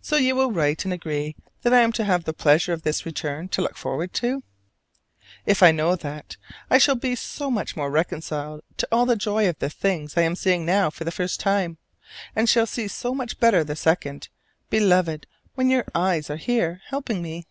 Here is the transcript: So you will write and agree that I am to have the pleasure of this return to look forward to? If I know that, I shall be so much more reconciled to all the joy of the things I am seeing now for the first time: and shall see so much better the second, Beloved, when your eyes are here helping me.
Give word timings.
So 0.00 0.16
you 0.16 0.34
will 0.34 0.50
write 0.50 0.84
and 0.84 0.92
agree 0.92 1.36
that 1.62 1.72
I 1.72 1.78
am 1.82 1.92
to 1.92 2.02
have 2.02 2.24
the 2.24 2.32
pleasure 2.32 2.72
of 2.72 2.82
this 2.82 3.06
return 3.06 3.48
to 3.50 3.62
look 3.62 3.76
forward 3.76 4.12
to? 4.14 4.42
If 5.46 5.62
I 5.62 5.70
know 5.70 5.94
that, 5.94 6.36
I 6.68 6.78
shall 6.78 6.96
be 6.96 7.14
so 7.14 7.52
much 7.52 7.76
more 7.76 7.88
reconciled 7.88 8.62
to 8.78 8.88
all 8.90 9.06
the 9.06 9.14
joy 9.14 9.48
of 9.48 9.60
the 9.60 9.70
things 9.70 10.16
I 10.16 10.22
am 10.22 10.34
seeing 10.34 10.66
now 10.66 10.90
for 10.90 11.04
the 11.04 11.12
first 11.12 11.38
time: 11.38 11.78
and 12.34 12.48
shall 12.48 12.66
see 12.66 12.88
so 12.88 13.14
much 13.14 13.38
better 13.38 13.62
the 13.62 13.76
second, 13.76 14.28
Beloved, 14.70 15.28
when 15.54 15.70
your 15.70 15.84
eyes 15.94 16.30
are 16.30 16.36
here 16.36 16.80
helping 16.88 17.22
me. 17.22 17.46